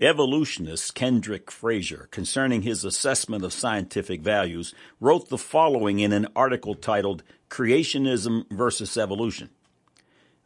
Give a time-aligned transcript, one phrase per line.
[0.00, 6.74] Evolutionist Kendrick Frazier, concerning his assessment of scientific values, wrote the following in an article
[6.74, 9.50] titled Creationism versus Evolution.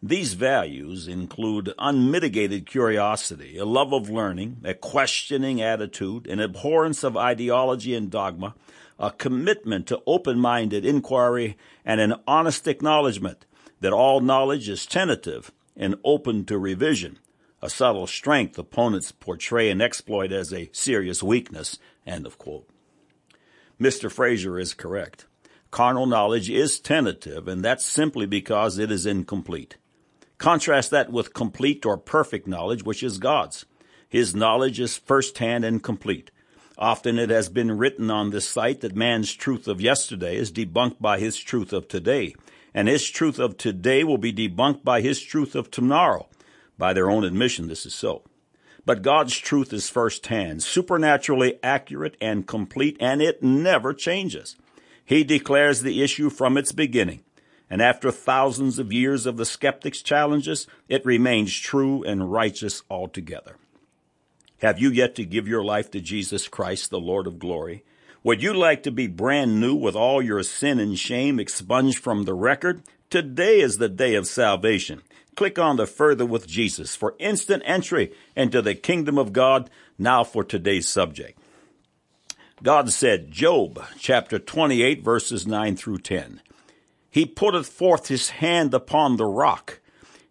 [0.03, 7.17] These values include unmitigated curiosity, a love of learning, a questioning attitude, an abhorrence of
[7.17, 8.57] ideology and dogma,
[8.99, 13.47] a commitment to open-minded inquiry, and an honest acknowledgement
[13.81, 17.21] that all knowledge is tentative and open to revision
[17.65, 21.79] a subtle strength opponents portray and exploit as a serious weakness.
[22.07, 22.69] End of quote.
[23.81, 24.13] Mr.
[24.13, 25.25] Frazier is correct.
[25.71, 29.79] Carnal knowledge is tentative, and that's simply because it is incomplete.
[30.37, 33.65] Contrast that with complete or perfect knowledge, which is God's.
[34.11, 36.31] His knowledge is first-hand and complete.
[36.77, 41.01] Often it has been written on this site that man's truth of yesterday is debunked
[41.01, 42.35] by his truth of today,
[42.75, 46.29] and his truth of today will be debunked by his truth of tomorrow.
[46.79, 48.23] By their own admission, this is so.
[48.87, 54.57] But God's truth is firsthand, supernaturally accurate and complete, and it never changes.
[55.05, 57.25] He declares the issue from its beginning,
[57.71, 63.57] and after thousands of years of the skeptic's challenges, it remains true and righteous altogether.
[64.59, 67.85] Have you yet to give your life to Jesus Christ, the Lord of glory?
[68.23, 72.25] Would you like to be brand new with all your sin and shame expunged from
[72.25, 72.83] the record?
[73.11, 75.03] Today is the day of salvation.
[75.37, 79.71] Click on the Further with Jesus for instant entry into the kingdom of God.
[79.99, 81.39] Now for today's subject.
[82.63, 86.41] God said, Job chapter 28 verses 9 through 10.
[87.11, 89.81] He putteth forth his hand upon the rock.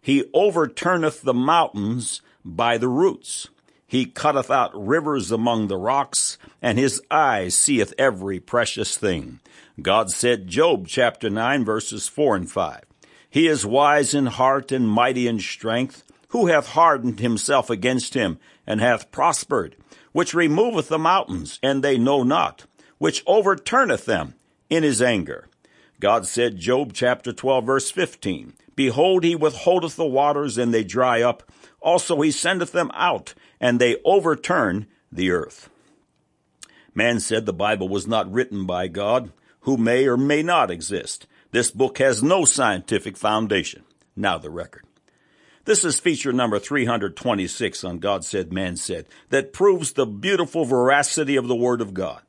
[0.00, 3.48] He overturneth the mountains by the roots.
[3.86, 9.40] He cutteth out rivers among the rocks, and his eye seeth every precious thing.
[9.80, 12.82] God said, Job chapter 9 verses 4 and 5.
[13.28, 18.38] He is wise in heart and mighty in strength, who hath hardened himself against him,
[18.66, 19.76] and hath prospered,
[20.12, 22.66] which removeth the mountains, and they know not,
[22.98, 24.34] which overturneth them
[24.70, 25.48] in his anger.
[25.98, 31.22] God said, Job chapter 12 verse 15, Behold, he withholdeth the waters, and they dry
[31.22, 31.50] up.
[31.80, 35.68] Also he sendeth them out, and they overturn the earth.
[36.94, 39.32] Man said the Bible was not written by God,
[39.64, 41.26] who may or may not exist.
[41.50, 43.84] This book has no scientific foundation.
[44.16, 44.84] Now the record.
[45.64, 51.36] This is feature number 326 on God Said, Man Said that proves the beautiful veracity
[51.36, 52.20] of the Word of God.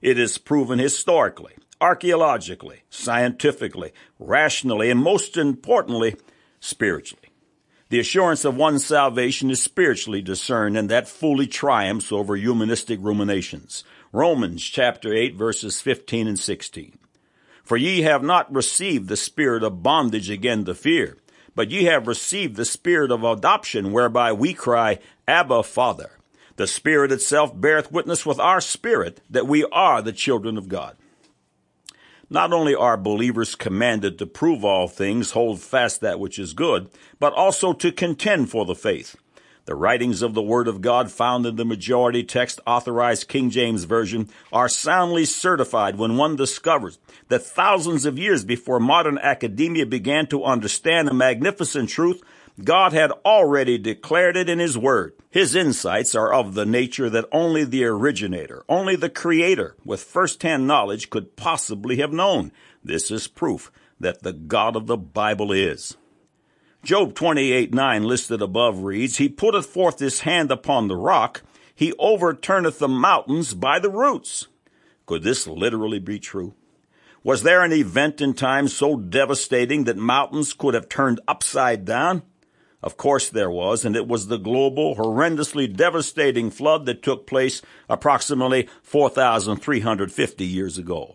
[0.00, 6.16] It is proven historically, archaeologically, scientifically, rationally, and most importantly,
[6.60, 7.28] spiritually.
[7.90, 13.82] The assurance of one's salvation is spiritually discerned and that fully triumphs over humanistic ruminations.
[14.12, 16.98] Romans chapter 8 verses 15 and 16.
[17.62, 21.18] For ye have not received the spirit of bondage again to fear,
[21.54, 26.12] but ye have received the spirit of adoption, whereby we cry, Abba, Father.
[26.56, 30.96] The Spirit itself beareth witness with our spirit that we are the children of God.
[32.30, 36.90] Not only are believers commanded to prove all things, hold fast that which is good,
[37.20, 39.16] but also to contend for the faith.
[39.68, 43.84] The writings of the Word of God found in the majority text authorized King James
[43.84, 46.98] Version are soundly certified when one discovers
[47.28, 52.22] that thousands of years before modern academia began to understand the magnificent truth,
[52.64, 55.12] God had already declared it in His Word.
[55.28, 60.66] His insights are of the nature that only the originator, only the creator with first-hand
[60.66, 62.52] knowledge could possibly have known.
[62.82, 63.70] This is proof
[64.00, 65.98] that the God of the Bible is.
[66.84, 71.42] Job 28 9 listed above reads, He putteth forth his hand upon the rock,
[71.74, 74.48] he overturneth the mountains by the roots.
[75.06, 76.54] Could this literally be true?
[77.24, 82.22] Was there an event in time so devastating that mountains could have turned upside down?
[82.82, 87.60] Of course there was, and it was the global, horrendously devastating flood that took place
[87.88, 91.14] approximately 4,350 years ago.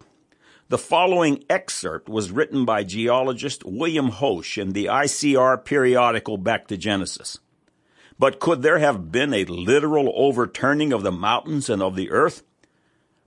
[0.70, 6.78] The following excerpt was written by geologist William Hoesch in the ICR periodical Back to
[6.78, 7.38] Genesis.
[8.18, 12.44] But could there have been a literal overturning of the mountains and of the earth?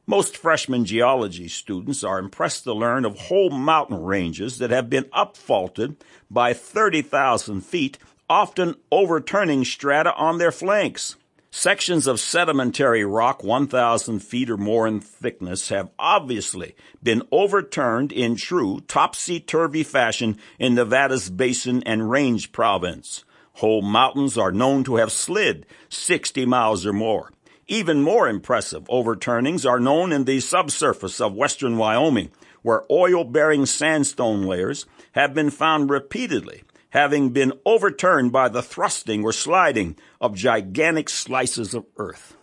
[0.07, 5.05] Most freshman geology students are impressed to learn of whole mountain ranges that have been
[5.13, 5.97] upfaulted
[6.31, 7.99] by 30,000 feet,
[8.31, 11.17] often overturning strata on their flanks.
[11.59, 18.37] Sections of sedimentary rock 1,000 feet or more in thickness have obviously been overturned in
[18.37, 23.25] true topsy-turvy fashion in Nevada's Basin and Range province.
[23.55, 27.33] Whole mountains are known to have slid 60 miles or more.
[27.67, 32.31] Even more impressive overturnings are known in the subsurface of western Wyoming,
[32.61, 39.33] where oil-bearing sandstone layers have been found repeatedly having been overturned by the thrusting or
[39.33, 42.37] sliding of gigantic slices of earth.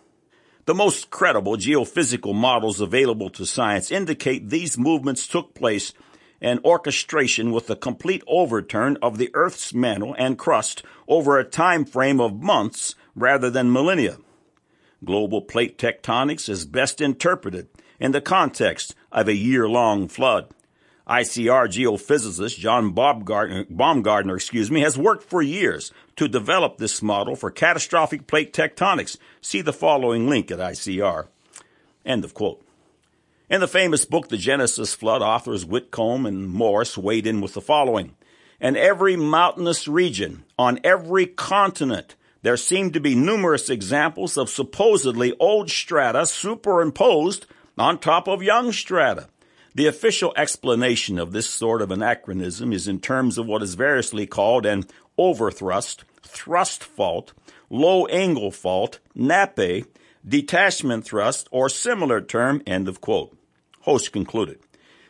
[0.66, 5.92] The most credible geophysical models available to science indicate these movements took place
[6.40, 11.84] and orchestration with the complete overturn of the Earth's mantle and crust over a time
[11.84, 14.18] frame of months rather than millennia.
[15.04, 17.68] Global plate tectonics is best interpreted
[18.00, 20.53] in the context of a year-long flood.
[21.06, 27.50] ICR geophysicist John Baumgardner, excuse me, has worked for years to develop this model for
[27.50, 29.18] catastrophic plate tectonics.
[29.42, 31.26] See the following link at ICR.
[32.06, 32.64] End of quote.
[33.50, 37.60] In the famous book, The Genesis Flood, authors Whitcomb and Morris weighed in with the
[37.60, 38.16] following.
[38.58, 45.34] In every mountainous region, on every continent, there seem to be numerous examples of supposedly
[45.38, 47.44] old strata superimposed
[47.76, 49.28] on top of young strata.
[49.76, 54.24] The official explanation of this sort of anachronism is in terms of what is variously
[54.24, 54.84] called an
[55.18, 57.32] overthrust, thrust fault,
[57.70, 59.84] low angle fault, nappe,
[60.26, 63.36] detachment thrust, or similar term, end of quote.
[63.80, 64.60] Host concluded.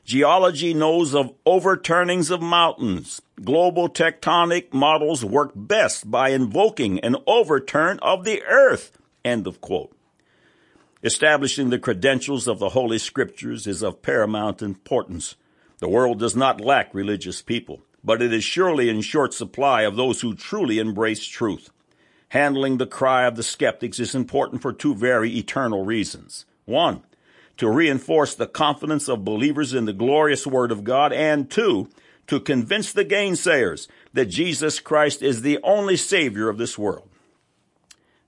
[0.06, 3.20] Geology knows of overturnings of mountains.
[3.42, 8.96] Global tectonic models work best by invoking an overturn of the earth.
[9.24, 9.93] End of quote.
[11.04, 15.34] Establishing the credentials of the Holy Scriptures is of paramount importance.
[15.78, 19.96] The world does not lack religious people, but it is surely in short supply of
[19.96, 21.68] those who truly embrace truth.
[22.30, 26.46] Handling the cry of the skeptics is important for two very eternal reasons.
[26.64, 27.02] One,
[27.58, 31.90] to reinforce the confidence of believers in the glorious Word of God, and two,
[32.28, 37.10] to convince the gainsayers that Jesus Christ is the only Savior of this world.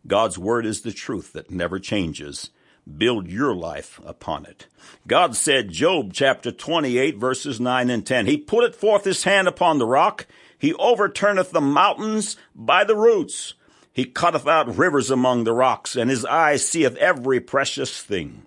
[0.06, 2.50] God's Word is the truth that never changes.
[2.86, 4.66] Build your life upon it.
[5.06, 9.78] God said, Job chapter 28 verses 9 and 10, He putteth forth His hand upon
[9.78, 10.26] the rock,
[10.58, 13.54] He overturneth the mountains by the roots.
[13.92, 18.46] He cutteth out rivers among the rocks, and his eye seeth every precious thing.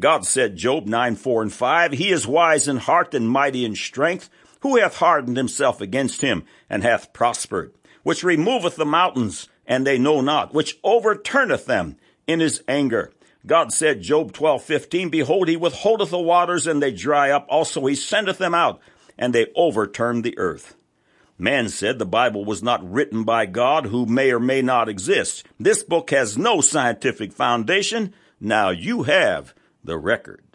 [0.00, 3.76] God said, Job 9, 4 and 5, He is wise in heart and mighty in
[3.76, 4.28] strength.
[4.60, 7.72] Who hath hardened himself against him and hath prospered?
[8.02, 11.96] Which removeth the mountains, and they know not, which overturneth them
[12.26, 13.12] in his anger.
[13.48, 17.46] God said, Job 12, 15, Behold, he withholdeth the waters, and they dry up.
[17.48, 18.78] Also he sendeth them out,
[19.16, 20.76] and they overturn the earth.
[21.38, 25.46] Man said the Bible was not written by God who may or may not exist.
[25.58, 28.12] This book has no scientific foundation.
[28.38, 30.47] Now you have the record.